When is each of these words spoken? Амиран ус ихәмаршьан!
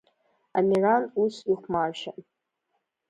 Амиран 0.57 1.03
ус 1.21 1.35
ихәмаршьан! 1.51 2.21